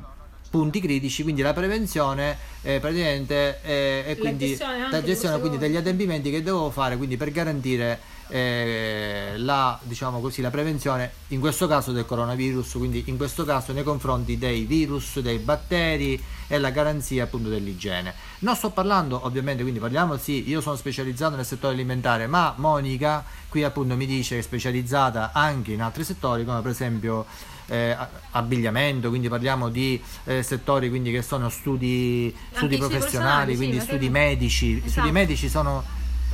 punti 0.50 0.80
critici, 0.80 1.22
quindi 1.22 1.40
la 1.40 1.54
prevenzione 1.54 2.36
eh, 2.60 2.80
praticamente 2.80 3.60
eh, 3.62 4.04
e 4.06 4.14
La 4.14 4.20
quindi 4.20 4.58
la 4.90 5.02
gestione 5.02 5.40
quindi 5.40 5.56
degli 5.56 5.76
adempimenti 5.76 6.30
che 6.30 6.42
devo 6.42 6.70
fare 6.70 6.98
quindi 6.98 7.16
per 7.16 7.30
garantire 7.30 7.98
eh, 8.28 9.34
la, 9.36 9.78
diciamo 9.82 10.20
così, 10.20 10.40
la 10.40 10.50
prevenzione 10.50 11.12
in 11.28 11.40
questo 11.40 11.66
caso 11.66 11.92
del 11.92 12.04
coronavirus, 12.04 12.72
quindi 12.72 13.04
in 13.06 13.16
questo 13.16 13.44
caso 13.44 13.72
nei 13.72 13.82
confronti 13.82 14.38
dei 14.38 14.64
virus, 14.64 15.20
dei 15.20 15.38
batteri 15.38 16.22
e 16.46 16.58
la 16.58 16.70
garanzia 16.70 17.24
appunto 17.24 17.48
dell'igiene. 17.48 18.14
Non 18.40 18.56
sto 18.56 18.70
parlando 18.70 19.24
ovviamente, 19.24 19.62
quindi 19.62 19.80
parliamo 19.80 20.16
sì, 20.16 20.48
io 20.48 20.60
sono 20.60 20.76
specializzato 20.76 21.36
nel 21.36 21.44
settore 21.44 21.74
alimentare, 21.74 22.26
ma 22.26 22.54
Monica 22.56 23.24
qui 23.48 23.64
appunto 23.64 23.96
mi 23.96 24.06
dice 24.06 24.34
che 24.34 24.40
è 24.40 24.44
specializzata 24.44 25.32
anche 25.32 25.72
in 25.72 25.82
altri 25.82 26.04
settori 26.04 26.44
come 26.44 26.60
per 26.60 26.70
esempio 26.70 27.24
eh, 27.66 27.96
abbigliamento, 28.32 29.08
quindi 29.08 29.28
parliamo 29.28 29.68
di 29.68 30.00
eh, 30.24 30.42
settori 30.42 30.88
quindi 30.88 31.10
che 31.10 31.22
sono 31.22 31.48
studi, 31.48 32.34
studi 32.52 32.76
professionali, 32.76 33.56
quindi 33.56 33.78
sì, 33.78 33.86
studi 33.86 34.08
medici. 34.08 34.66
I 34.66 34.76
studi 34.78 34.88
Esatto. 34.88 35.12
medici 35.12 35.48
sono 35.48 35.84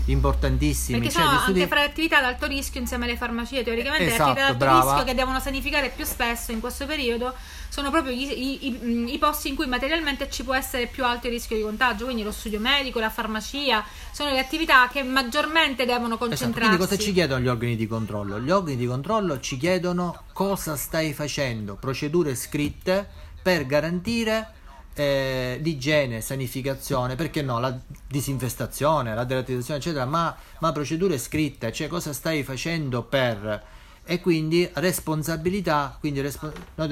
importantissimi. 0.06 0.98
Perché 0.98 1.12
cioè, 1.14 1.22
sono 1.24 1.34
gli 1.36 1.40
studi- 1.40 1.60
anche 1.62 1.70
fra 1.72 1.80
le 1.82 1.86
attività 1.86 2.18
ad 2.18 2.24
alto 2.24 2.46
rischio 2.46 2.80
insieme 2.80 3.04
alle 3.06 3.16
farmacie, 3.16 3.62
teoricamente 3.62 4.06
Esatto, 4.06 4.32
le 4.34 4.40
attività 4.40 4.44
ad 4.46 4.52
alto 4.52 4.64
brava. 4.64 4.82
rischio 4.92 5.04
che 5.04 5.14
devono 5.14 5.40
sanificare 5.40 5.92
più 5.94 6.04
spesso 6.04 6.52
in 6.52 6.60
questo 6.60 6.86
periodo 6.86 7.34
sono 7.68 7.90
proprio 7.90 8.12
i, 8.12 8.22
i- 8.22 8.66
i- 8.68 9.14
i 9.14 9.18
posti 9.18 9.48
in 9.48 9.56
cui 9.56 9.66
materialmente 9.66 10.30
ci 10.30 10.44
può 10.44 10.54
essere 10.54 10.86
più 10.86 11.04
alto 11.04 11.26
il 11.26 11.32
rischio 11.32 11.56
di 11.56 11.62
contagio, 11.62 12.04
quindi 12.04 12.22
lo 12.22 12.30
studio 12.30 12.60
medico, 12.60 13.00
la 13.00 13.10
farmacia, 13.10 13.84
sono 14.12 14.30
le 14.30 14.38
attività 14.38 14.88
che 14.92 15.02
maggiormente 15.02 15.84
devono 15.84 16.14
Esatto, 16.14 16.26
concentrarsi. 16.28 16.68
Quindi 16.76 16.86
cosa 16.90 17.02
ci 17.02 17.12
chiedono 17.12 17.40
gli 17.40 17.48
organi 17.48 17.74
di 17.76 17.86
controllo? 17.88 18.38
Gli 18.38 18.50
organi 18.50 18.76
di 18.76 18.86
controllo 18.86 19.40
ci 19.40 19.56
chiedono 19.56 20.22
cosa 20.32 20.76
stai 20.76 21.12
facendo, 21.12 21.74
procedure 21.74 22.34
scritte 22.36 23.08
per 23.42 23.66
garantire 23.66 24.48
eh, 24.94 25.58
l'igiene, 25.62 26.20
sanificazione, 26.20 27.16
perché 27.16 27.42
no, 27.42 27.58
la 27.58 27.76
disinfestazione, 28.06 29.14
la 29.14 29.24
deratizzazione, 29.24 29.80
eccetera, 29.80 30.04
ma, 30.04 30.34
ma 30.60 30.72
procedure 30.72 31.18
scritte, 31.18 31.72
cioè 31.72 31.88
cosa 31.88 32.12
stai 32.12 32.42
facendo 32.42 33.02
per 33.02 33.72
e 34.06 34.20
quindi 34.20 34.68
responsabilità, 34.74 35.96
quindi 35.98 36.20
respo- 36.20 36.52
no, 36.74 36.88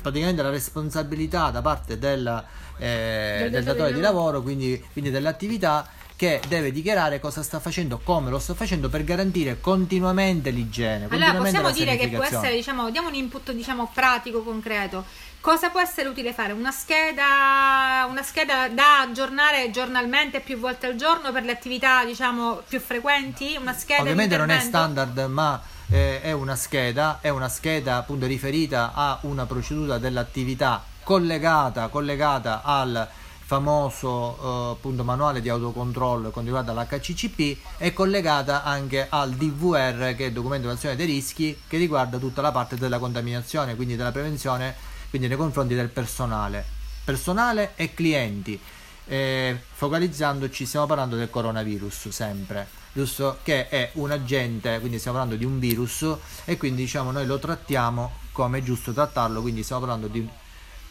praticamente 0.00 0.42
la 0.42 0.48
responsabilità 0.48 1.50
da 1.50 1.60
parte 1.60 1.98
della, 1.98 2.44
eh, 2.78 3.38
del, 3.42 3.50
del 3.50 3.64
datore 3.64 3.92
di 3.92 4.00
lavoro, 4.00 4.40
quindi, 4.40 4.82
quindi 4.92 5.10
dell'attività 5.10 5.86
che 6.20 6.38
deve 6.48 6.70
dichiarare 6.70 7.18
cosa 7.18 7.42
sta 7.42 7.60
facendo, 7.60 7.98
come 8.04 8.28
lo 8.28 8.38
sta 8.38 8.52
facendo 8.52 8.90
per 8.90 9.04
garantire 9.04 9.58
continuamente 9.58 10.50
l'igiene. 10.50 11.06
Allora 11.08 11.32
possiamo 11.32 11.70
dire 11.70 11.96
che 11.96 12.08
può 12.08 12.22
essere, 12.22 12.56
diciamo, 12.56 12.90
diamo 12.90 13.08
un 13.08 13.14
input 13.14 13.52
diciamo, 13.52 13.90
pratico, 13.94 14.42
concreto. 14.42 15.02
Cosa 15.40 15.70
può 15.70 15.80
essere 15.80 16.10
utile 16.10 16.34
fare? 16.34 16.52
Una 16.52 16.72
scheda, 16.72 18.06
una 18.06 18.22
scheda 18.22 18.68
da 18.68 19.00
aggiornare 19.00 19.70
giornalmente 19.70 20.40
più 20.40 20.58
volte 20.58 20.88
al 20.88 20.96
giorno 20.96 21.32
per 21.32 21.44
le 21.44 21.52
attività 21.52 22.04
diciamo, 22.04 22.60
più 22.68 22.80
frequenti? 22.80 23.56
Una 23.58 23.72
scheda 23.72 24.02
Ovviamente 24.02 24.36
non 24.36 24.50
è 24.50 24.60
standard, 24.60 25.18
ma 25.20 25.58
eh, 25.88 26.20
è 26.20 26.32
una 26.32 26.54
scheda, 26.54 27.20
è 27.22 27.30
una 27.30 27.48
scheda 27.48 27.96
appunto 27.96 28.26
riferita 28.26 28.92
a 28.94 29.20
una 29.22 29.46
procedura 29.46 29.96
dell'attività 29.96 30.84
collegata, 31.02 31.88
collegata 31.88 32.60
al 32.62 33.08
famoso 33.50 34.36
eh, 34.40 34.70
appunto 34.74 35.02
manuale 35.02 35.40
di 35.40 35.48
autocontrollo 35.48 36.30
con 36.30 36.44
riguardo 36.44 36.70
all'HCCP 36.70 37.78
è 37.78 37.92
collegata 37.92 38.62
anche 38.62 39.08
al 39.08 39.32
DVR 39.32 40.14
che 40.14 40.26
è 40.26 40.30
documento 40.30 40.68
di 40.68 40.74
azione 40.74 40.94
dei 40.94 41.06
rischi 41.06 41.58
che 41.66 41.76
riguarda 41.76 42.18
tutta 42.18 42.42
la 42.42 42.52
parte 42.52 42.76
della 42.76 43.00
contaminazione 43.00 43.74
quindi 43.74 43.96
della 43.96 44.12
prevenzione 44.12 44.76
quindi 45.08 45.26
nei 45.26 45.36
confronti 45.36 45.74
del 45.74 45.88
personale. 45.88 46.64
Personale 47.02 47.72
e 47.74 47.92
clienti. 47.92 48.60
Eh, 49.06 49.58
focalizzandoci 49.72 50.64
stiamo 50.64 50.86
parlando 50.86 51.16
del 51.16 51.28
coronavirus 51.28 52.10
sempre 52.10 52.68
giusto? 52.92 53.38
Che 53.42 53.68
è 53.68 53.90
un 53.94 54.12
agente 54.12 54.78
quindi 54.78 55.00
stiamo 55.00 55.18
parlando 55.18 55.44
di 55.44 55.50
un 55.50 55.58
virus 55.58 56.06
e 56.44 56.56
quindi 56.56 56.82
diciamo 56.82 57.10
noi 57.10 57.26
lo 57.26 57.40
trattiamo 57.40 58.12
come 58.30 58.58
è 58.58 58.62
giusto 58.62 58.92
trattarlo 58.92 59.40
quindi 59.40 59.64
stiamo 59.64 59.80
parlando 59.80 60.06
di, 60.06 60.24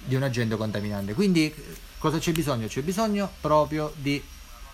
di 0.04 0.16
un 0.16 0.24
agente 0.24 0.58
contaminante. 0.58 1.14
Quindi 1.14 1.88
Cosa 2.00 2.18
c'è 2.18 2.32
bisogno? 2.32 2.68
C'è 2.68 2.82
bisogno 2.82 3.30
proprio 3.42 3.92
di 3.96 4.24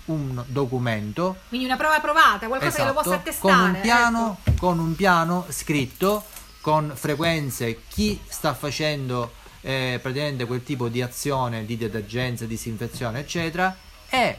un 0.05 0.43
documento. 0.47 1.37
Quindi 1.47 1.65
una 1.65 1.77
prova 1.77 1.99
provata, 1.99 2.47
qualcosa 2.47 2.67
esatto, 2.67 2.83
che 2.83 2.87
lo 2.87 3.01
possa 3.01 3.15
attestare. 3.15 3.53
Con 3.55 3.75
un, 3.75 3.81
piano, 3.81 4.37
ecco. 4.43 4.59
con 4.59 4.79
un 4.79 4.95
piano 4.95 5.45
scritto, 5.49 6.23
con 6.61 6.91
frequenze, 6.95 7.81
chi 7.87 8.19
sta 8.27 8.53
facendo 8.53 9.33
eh, 9.61 9.99
praticamente 10.01 10.45
quel 10.45 10.63
tipo 10.63 10.87
di 10.87 11.01
azione 11.01 11.65
di 11.65 11.77
detergenza, 11.77 12.45
disinfezione, 12.45 13.19
eccetera, 13.19 13.75
e 14.07 14.37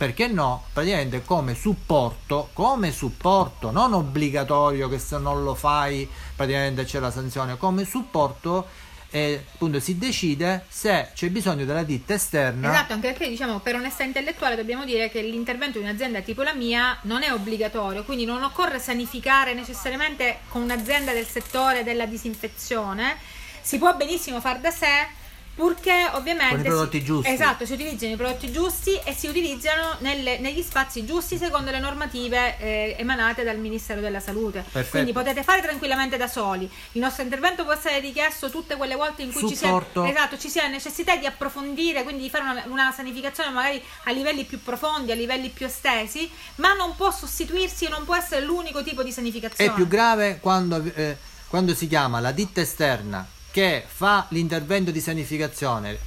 perché 0.00 0.28
no, 0.28 0.64
praticamente 0.72 1.22
come 1.24 1.54
supporto, 1.54 2.48
come 2.54 2.90
supporto, 2.90 3.70
non 3.70 3.92
obbligatorio 3.92 4.88
che 4.88 4.98
se 4.98 5.18
non 5.18 5.44
lo 5.44 5.54
fai 5.54 6.08
praticamente 6.34 6.84
c'è 6.84 7.00
la 7.00 7.10
sanzione, 7.10 7.58
come 7.58 7.84
supporto 7.84 8.66
e 9.10 9.44
appunto 9.54 9.80
si 9.80 9.98
decide 9.98 10.64
se 10.68 11.08
c'è 11.14 11.28
bisogno 11.28 11.64
della 11.64 11.82
ditta 11.82 12.14
esterna. 12.14 12.70
Esatto, 12.70 12.92
anche 12.92 13.08
perché 13.08 13.28
diciamo 13.28 13.58
per 13.58 13.74
onestà 13.74 14.04
intellettuale 14.04 14.56
dobbiamo 14.56 14.84
dire 14.84 15.10
che 15.10 15.20
l'intervento 15.22 15.78
di 15.78 15.84
un'azienda 15.84 16.20
tipo 16.20 16.42
la 16.42 16.54
mia 16.54 16.96
non 17.02 17.22
è 17.22 17.32
obbligatorio, 17.32 18.04
quindi 18.04 18.24
non 18.24 18.42
occorre 18.42 18.78
sanificare 18.78 19.54
necessariamente 19.54 20.38
con 20.48 20.62
un'azienda 20.62 21.12
del 21.12 21.26
settore 21.26 21.82
della 21.82 22.06
disinfezione, 22.06 23.16
si 23.60 23.78
può 23.78 23.94
benissimo 23.94 24.40
far 24.40 24.60
da 24.60 24.70
sé 24.70 25.18
purché 25.60 26.08
ovviamente 26.14 26.54
con 26.54 26.60
i 26.60 26.62
prodotti 26.62 26.98
si, 27.00 27.04
giusti. 27.04 27.30
Esatto 27.30 27.66
si 27.66 27.74
utilizzano 27.74 28.14
i 28.14 28.16
prodotti 28.16 28.50
giusti 28.50 28.98
e 29.04 29.12
si 29.12 29.26
utilizzano 29.26 29.96
nelle, 29.98 30.38
negli 30.38 30.62
spazi 30.62 31.04
giusti 31.04 31.36
secondo 31.36 31.70
le 31.70 31.78
normative 31.78 32.56
eh, 32.58 32.96
emanate 32.98 33.44
dal 33.44 33.58
Ministero 33.58 34.00
della 34.00 34.20
Salute. 34.20 34.60
Perfetto. 34.60 34.88
quindi 34.88 35.12
potete 35.12 35.42
fare 35.42 35.60
tranquillamente 35.60 36.16
da 36.16 36.28
soli. 36.28 36.70
Il 36.92 37.00
nostro 37.02 37.24
intervento 37.24 37.64
può 37.64 37.74
essere 37.74 38.00
richiesto 38.00 38.48
tutte 38.48 38.76
quelle 38.76 38.94
volte 38.94 39.20
in 39.20 39.32
cui 39.32 39.46
ci 39.48 39.54
sia, 39.54 39.68
esatto, 40.06 40.38
ci 40.38 40.48
sia, 40.48 40.66
necessità 40.66 41.14
di 41.16 41.26
approfondire 41.26 42.04
quindi 42.04 42.22
di 42.22 42.30
fare 42.30 42.44
una, 42.44 42.64
una, 42.68 42.90
sanificazione 42.90 43.50
magari 43.50 43.82
a 44.04 44.12
livelli 44.12 44.44
più 44.44 44.62
profondi 44.62 45.12
a 45.12 45.14
livelli 45.14 45.50
più 45.50 45.66
estesi 45.66 46.30
ma 46.56 46.72
non 46.72 46.96
può 46.96 47.10
sostituirsi 47.10 47.88
non 47.88 48.04
può 48.04 48.16
essere 48.16 48.46
l'unico 48.46 48.82
tipo 48.82 49.02
di 49.02 49.12
sanificazione. 49.12 49.70
È 49.70 49.74
più 49.74 49.86
grave 49.86 50.38
quando, 50.40 50.82
eh, 50.94 51.18
quando 51.48 51.74
si 51.74 51.86
chiama 51.86 52.18
la 52.20 52.32
ditta 52.32 52.62
esterna 52.62 53.26
che 53.50 53.84
fa 53.86 54.26
l'intervento 54.30 54.90
di 54.90 55.00
sanificazione, 55.00 55.98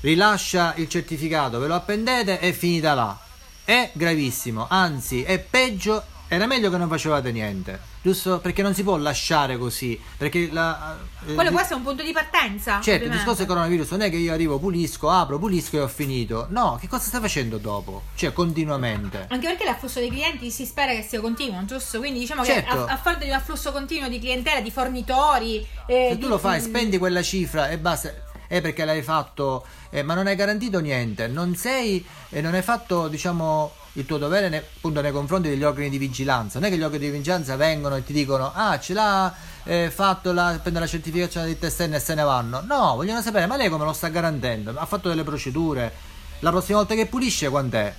rilascia 0.00 0.74
il 0.76 0.88
certificato, 0.88 1.58
ve 1.58 1.66
lo 1.66 1.74
appendete 1.74 2.40
e 2.40 2.52
finita 2.52 2.94
là. 2.94 3.18
È 3.64 3.90
gravissimo, 3.92 4.66
anzi 4.68 5.22
è 5.22 5.38
peggio, 5.38 6.04
era 6.34 6.46
meglio 6.46 6.70
che 6.70 6.76
non 6.78 6.88
facevate 6.88 7.30
niente 7.32 7.92
giusto? 8.02 8.40
Perché 8.40 8.62
non 8.62 8.74
si 8.74 8.82
può 8.82 8.96
lasciare 8.96 9.56
così. 9.56 9.98
Perché 10.16 10.48
la, 10.50 10.98
eh, 11.26 11.34
Quello 11.34 11.50
può 11.50 11.60
essere 11.60 11.76
un 11.76 11.82
punto 11.82 12.02
di 12.02 12.12
partenza. 12.12 12.72
Certo, 12.72 12.90
ovviamente. 12.90 13.04
il 13.04 13.12
discorso 13.12 13.38
del 13.38 13.46
coronavirus 13.46 13.90
non 13.90 14.00
è 14.02 14.10
che 14.10 14.16
io 14.16 14.32
arrivo, 14.32 14.58
pulisco, 14.58 15.08
apro, 15.08 15.38
pulisco 15.38 15.76
e 15.76 15.80
ho 15.80 15.88
finito. 15.88 16.46
No, 16.50 16.76
che 16.80 16.88
cosa 16.88 17.04
stai 17.04 17.20
facendo 17.20 17.58
dopo? 17.58 18.02
Cioè, 18.14 18.32
continuamente. 18.32 19.26
Anche 19.30 19.46
perché 19.46 19.64
l'afflusso 19.64 20.00
dei 20.00 20.10
clienti 20.10 20.50
si 20.50 20.66
spera 20.66 20.92
che 20.92 21.02
sia 21.02 21.20
continuo, 21.20 21.64
giusto? 21.64 21.98
Quindi 21.98 22.18
diciamo 22.18 22.44
certo. 22.44 22.74
che 22.74 22.90
a, 22.90 22.92
a 22.92 22.96
fronte 22.96 23.24
di 23.24 23.30
un 23.30 23.36
afflusso 23.36 23.70
continuo 23.72 24.08
di 24.08 24.18
clientela, 24.18 24.60
di 24.60 24.70
fornitori. 24.70 25.66
Eh, 25.86 26.08
Se 26.12 26.18
tu 26.18 26.28
lo 26.28 26.38
fai, 26.38 26.60
spendi 26.60 26.98
quella 26.98 27.22
cifra 27.22 27.68
e 27.68 27.78
basta 27.78 28.12
è 28.48 28.60
perché 28.60 28.84
l'hai 28.84 29.00
fatto, 29.00 29.64
eh, 29.88 30.02
ma 30.02 30.12
non 30.12 30.26
hai 30.26 30.36
garantito 30.36 30.78
niente, 30.78 31.26
non 31.26 31.54
sei, 31.56 32.04
eh, 32.28 32.42
non 32.42 32.52
hai 32.52 32.60
fatto, 32.60 33.08
diciamo, 33.08 33.72
il 33.94 34.06
tuo 34.06 34.16
dovere 34.16 34.48
ne, 34.48 34.58
appunto 34.58 35.00
nei 35.00 35.12
confronti 35.12 35.48
degli 35.48 35.64
organi 35.64 35.90
di 35.90 35.98
vigilanza. 35.98 36.58
Non 36.58 36.68
è 36.68 36.70
che 36.70 36.78
gli 36.78 36.82
organi 36.82 37.06
di 37.06 37.10
vigilanza 37.10 37.56
vengono 37.56 37.96
e 37.96 38.04
ti 38.04 38.12
dicono 38.12 38.52
ah 38.54 38.78
ce 38.78 38.94
l'ha 38.94 39.34
eh, 39.64 39.90
fatto 39.90 40.32
la, 40.32 40.58
prende 40.60 40.80
la 40.80 40.86
certificazione 40.86 41.46
di 41.46 41.58
test 41.58 41.80
e 41.80 42.00
se 42.00 42.14
ne 42.14 42.22
vanno. 42.22 42.62
No, 42.64 42.94
vogliono 42.94 43.20
sapere 43.20 43.46
ma 43.46 43.56
lei 43.56 43.68
come 43.68 43.84
lo 43.84 43.92
sta 43.92 44.08
garantendo? 44.08 44.74
Ha 44.76 44.86
fatto 44.86 45.08
delle 45.08 45.24
procedure. 45.24 46.10
La 46.40 46.50
prossima 46.50 46.78
volta 46.78 46.94
che 46.94 47.06
pulisce 47.06 47.48
quant'è? 47.48 47.94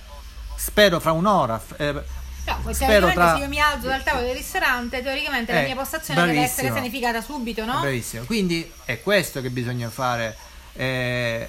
Spero 0.56 1.00
fra 1.00 1.12
un'ora. 1.12 1.60
Eh, 1.76 2.22
No, 2.46 2.74
spero 2.74 3.10
tra... 3.10 3.36
se 3.36 3.42
io 3.42 3.48
mi 3.48 3.58
alzo 3.58 3.86
dal 3.86 4.02
tavolo 4.02 4.26
del 4.26 4.36
ristorante, 4.36 5.02
teoricamente 5.02 5.50
eh, 5.50 5.54
la 5.54 5.62
mia 5.62 5.74
postazione 5.74 6.20
bravissimo. 6.20 6.46
deve 6.46 6.52
essere 6.52 6.74
sanificata 6.74 7.22
subito, 7.22 7.64
no? 7.64 7.80
Bravissimo. 7.80 8.24
Quindi 8.24 8.70
è 8.84 9.00
questo 9.00 9.40
che 9.40 9.48
bisogna 9.48 9.88
fare. 9.88 10.36
Eh, 10.74 11.48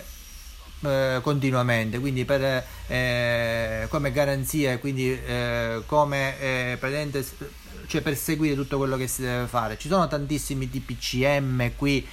eh, 0.82 1.20
continuamente, 1.22 2.00
quindi 2.00 2.26
per, 2.26 2.66
eh, 2.88 3.88
come 3.90 4.12
garanzia, 4.12 4.78
quindi 4.80 5.12
eh, 5.12 5.82
come 5.86 6.40
eh, 6.40 6.78
cioè 7.88 8.02
per 8.02 8.16
seguire 8.18 8.56
tutto 8.56 8.78
quello 8.78 8.98
che 8.98 9.08
si 9.08 9.22
deve 9.22 9.48
fare. 9.48 9.78
Ci 9.78 9.88
sono 9.88 10.08
tantissimi 10.08 10.70
DPCM 10.70 11.76
qui, 11.76 12.06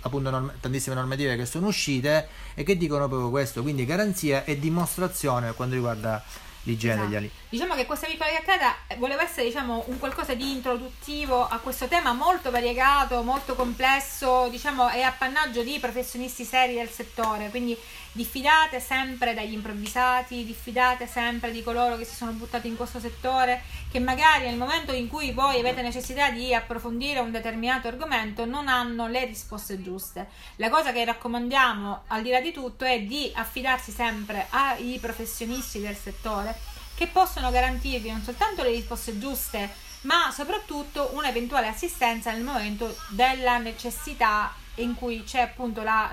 appunto, 0.00 0.30
norm- 0.30 0.52
tantissime 0.60 0.94
normative 0.94 1.36
che 1.36 1.46
sono 1.46 1.68
uscite 1.68 2.28
e 2.54 2.62
che 2.62 2.76
dicono 2.76 3.08
proprio 3.08 3.30
questo, 3.30 3.62
quindi 3.62 3.84
garanzia 3.84 4.44
e 4.44 4.58
dimostrazione 4.58 5.46
per 5.46 5.54
quanto 5.54 5.74
riguarda 5.74 6.22
l'igiene 6.68 6.94
esatto. 6.94 7.06
degli 7.06 7.16
alimenti. 7.16 7.46
Diciamo 7.48 7.74
che 7.74 7.86
questa 7.86 8.06
piccola 8.06 8.28
chiacchierata 8.28 8.96
voleva 8.96 9.22
essere 9.22 9.46
diciamo, 9.46 9.84
un 9.86 9.98
qualcosa 9.98 10.34
di 10.34 10.50
introduttivo 10.50 11.46
a 11.46 11.58
questo 11.58 11.88
tema 11.88 12.12
molto 12.12 12.50
variegato, 12.50 13.22
molto 13.22 13.54
complesso, 13.54 14.48
diciamo 14.50 14.88
è 14.88 15.00
appannaggio 15.00 15.62
di 15.62 15.78
professionisti 15.78 16.44
seri 16.44 16.74
del 16.74 16.90
settore, 16.90 17.48
quindi 17.48 17.76
diffidate 18.12 18.80
sempre 18.80 19.32
dagli 19.32 19.52
improvvisati, 19.52 20.44
diffidate 20.44 21.06
sempre 21.06 21.52
di 21.52 21.62
coloro 21.62 21.96
che 21.96 22.04
si 22.04 22.16
sono 22.16 22.32
buttati 22.32 22.66
in 22.68 22.76
questo 22.76 22.98
settore, 22.98 23.62
che 23.90 24.00
magari 24.00 24.44
nel 24.44 24.56
momento 24.56 24.92
in 24.92 25.08
cui 25.08 25.32
voi 25.32 25.60
avete 25.60 25.82
necessità 25.82 26.30
di 26.30 26.52
approfondire 26.52 27.20
un 27.20 27.30
determinato 27.30 27.88
argomento 27.88 28.44
non 28.44 28.68
hanno 28.68 29.06
le 29.06 29.24
risposte 29.24 29.80
giuste. 29.80 30.28
La 30.56 30.68
cosa 30.68 30.92
che 30.92 31.04
raccomandiamo 31.04 32.02
al 32.08 32.22
di 32.22 32.30
là 32.30 32.40
di 32.40 32.52
tutto 32.52 32.84
è 32.84 33.00
di 33.00 33.30
affidarsi 33.34 33.92
sempre 33.92 34.46
ai 34.50 34.98
professionisti 35.00 35.80
del 35.80 35.96
settore 35.96 36.57
che 36.98 37.06
possono 37.06 37.52
garantirvi 37.52 38.10
non 38.10 38.22
soltanto 38.22 38.64
le 38.64 38.70
risposte 38.70 39.16
giuste, 39.20 39.70
ma 40.00 40.32
soprattutto 40.32 41.10
un'eventuale 41.12 41.68
assistenza 41.68 42.32
nel 42.32 42.42
momento 42.42 42.92
della 43.10 43.58
necessità 43.58 44.52
in 44.76 44.96
cui 44.96 45.22
c'è 45.22 45.40
appunto 45.40 45.84
la, 45.84 46.10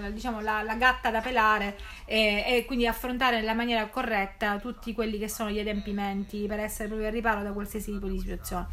la, 0.00 0.10
diciamo, 0.10 0.40
la, 0.40 0.62
la 0.62 0.76
gatta 0.76 1.10
da 1.10 1.20
pelare 1.20 1.76
e, 2.04 2.44
e, 2.46 2.64
quindi 2.66 2.86
affrontare 2.86 3.40
nella 3.40 3.52
maniera 3.52 3.88
corretta 3.88 4.58
tutti 4.58 4.94
quelli 4.94 5.18
che 5.18 5.28
sono 5.28 5.50
gli 5.50 5.58
adempimenti 5.58 6.46
per 6.46 6.60
essere 6.60 6.86
proprio 6.86 7.08
al 7.08 7.14
riparo 7.14 7.42
da 7.42 7.50
qualsiasi 7.50 7.90
tipo 7.90 8.06
di 8.06 8.20
situazione. 8.20 8.66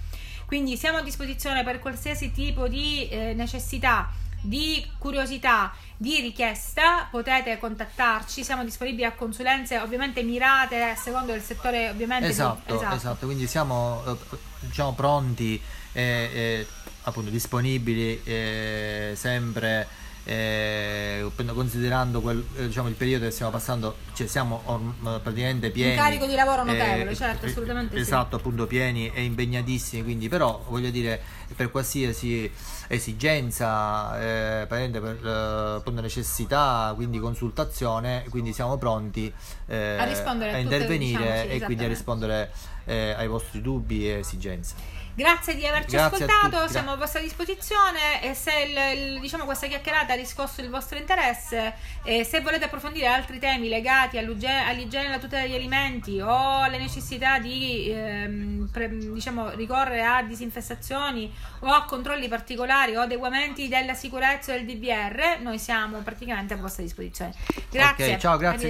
Quindi 0.46 0.78
siamo 0.78 1.00
a 1.00 1.02
disposizione 1.02 1.64
per 1.64 1.80
qualsiasi 1.80 2.32
tipo 2.32 2.68
di 2.68 3.10
eh, 3.10 3.34
necessità 3.34 4.10
di 4.42 4.86
curiosità, 4.98 5.74
di 5.98 6.20
richiesta, 6.22 7.08
potete 7.12 7.58
contattarci, 7.58 8.44
siamo 8.44 8.64
disponibili 8.64 9.04
a 9.04 9.12
consulenze 9.12 9.80
ovviamente 9.80 10.24
mirate 10.24 10.96
secondo 10.96 11.34
il 11.34 11.42
settore 11.42 11.90
ovviamente 11.90 12.28
esatto, 12.30 12.62
di, 12.66 12.74
esatto. 12.74 12.96
esatto. 12.96 13.26
quindi 13.26 13.48
siamo 13.48 14.04
eh, 14.06 14.38
diciamo 14.62 14.94
pronti 14.94 15.62
e, 15.92 16.02
e 16.02 16.68
appunto 17.04 17.30
disponibili 17.30 18.22
e 18.24 19.12
sempre 19.16 19.88
eh, 20.24 21.26
considerando 21.54 22.22
quel, 22.22 22.44
eh, 22.56 22.68
diciamo, 22.68 22.88
il 22.88 22.96
periodo 22.96 23.26
che 23.26 23.32
stiamo 23.32 23.52
passando, 23.52 23.98
cioè 24.14 24.28
siamo 24.28 24.62
or- 24.66 25.20
praticamente 25.22 25.72
pieni. 25.72 25.92
Un 25.92 25.98
carico 25.98 26.26
di 26.26 26.36
lavoro 26.36 26.64
notevole, 26.64 27.12
eh, 27.12 27.16
certo, 27.16 27.46
assolutamente. 27.46 27.96
Esatto, 27.98 28.36
sì. 28.36 28.42
appunto 28.44 28.68
pieni 28.68 29.12
e 29.14 29.24
impegnatissimi, 29.24 30.04
quindi 30.04 30.28
però 30.30 30.64
voglio 30.68 30.90
dire, 30.90 31.22
per 31.56 31.72
qualsiasi 31.72 32.52
esigenza, 32.88 34.20
eh, 34.62 34.66
per 34.68 35.82
eh, 35.86 35.92
necessità, 35.92 36.92
quindi 36.96 37.20
consultazione, 37.20 38.26
quindi 38.30 38.54
siamo 38.54 38.78
pronti 38.78 39.32
eh, 39.68 39.98
a, 39.98 40.04
a, 40.04 40.58
intervenire 40.58 41.24
diciamo, 41.24 41.42
sì, 41.42 41.56
e 41.56 41.62
quindi 41.62 41.84
a 41.84 41.88
rispondere 41.88 42.52
eh, 42.86 43.14
ai 43.18 43.28
vostri 43.28 43.62
dubbi 43.62 44.10
e 44.10 44.20
esigenze. 44.20 44.98
Grazie 45.20 45.54
di 45.56 45.68
averci 45.68 45.98
Grazie 45.98 46.24
ascoltato, 46.24 46.70
siamo 46.70 46.94
a 46.94 46.96
vostra 46.96 47.20
disposizione 47.20 48.24
e 48.24 48.34
se 48.34 48.52
il, 48.62 49.16
il, 49.16 49.20
diciamo, 49.20 49.44
questa 49.44 49.68
chiacchierata 49.68 50.14
ha 50.14 50.16
riscosso 50.16 50.62
il 50.62 50.70
vostro 50.70 50.98
interesse 50.98 51.74
e 52.06 52.24
se 52.24 52.40
volete 52.40 52.64
approfondire 52.64 53.08
altri 53.08 53.38
temi 53.38 53.68
legati 53.68 54.18
all'igiene 54.18 54.70
e 54.70 55.08
alla 55.08 55.20
tutela 55.20 55.42
degli 55.42 55.56
alimenti 55.56 56.22
o 56.22 56.62
alle 56.62 56.78
necessità 56.78 57.38
di 57.38 57.92
ehm, 57.92 58.70
pre, 58.72 58.88
diciamo, 58.88 59.50
ricorrere 59.56 60.06
a 60.06 60.24
disinfestazioni 60.24 61.30
o 61.60 61.68
a 61.68 61.84
controlli 61.84 62.30
particolari 62.30 62.96
o 62.96 63.02
adeguamenti 63.02 63.68
della 63.68 63.96
sicurezza 63.96 64.54
del 64.54 64.66
DVR, 64.66 65.42
noi 65.42 65.60
siamo 65.60 65.98
praticamente 65.98 66.54
a 66.54 66.58
vostra 66.58 66.82
disposizione. 66.82 67.34
Grazie. 67.70 68.06
Okay, 68.06 68.20
ciao, 68.20 68.38
grazie. 68.38 68.70